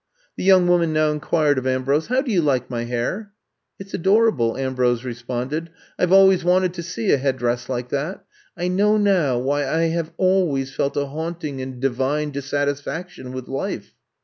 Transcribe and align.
The 0.35 0.43
young 0.43 0.67
woman 0.67 0.93
now 0.93 1.11
inquired 1.11 1.59
of 1.59 1.67
Am 1.67 1.83
brose, 1.85 2.05
'^ 2.05 2.07
How 2.07 2.23
do 2.23 2.31
you 2.31 2.41
like 2.41 2.71
my 2.71 2.85
hair?'' 2.85 3.33
It 3.79 3.85
*s 3.85 3.93
adorable,'* 3.93 4.57
Ambrose 4.57 5.03
responded. 5.05 5.65
^*I 5.99 6.07
Ve 6.07 6.15
always 6.15 6.43
wanted 6.43 6.73
to 6.73 6.81
see 6.81 7.11
a 7.11 7.17
headdress 7.17 7.69
like 7.69 7.89
that. 7.89 8.25
I 8.57 8.67
know 8.67 8.97
now 8.97 9.37
why 9.37 9.63
I 9.63 9.89
have 9.89 10.11
always 10.17 10.73
felt 10.73 10.97
a 10.97 11.05
haunting 11.05 11.61
and 11.61 11.79
divine 11.79 12.31
dissatisfaction 12.31 13.31
with 13.31 13.47
life.'' 13.47 13.93